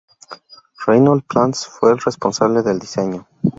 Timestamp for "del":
2.63-2.79